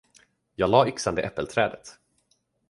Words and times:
Jag 0.55 0.69
lade 0.69 0.89
yxan 0.89 1.15
vid 1.15 1.25
äppelträdet. 1.25 1.97